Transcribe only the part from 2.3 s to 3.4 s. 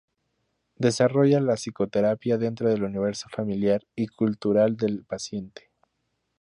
dentro del universo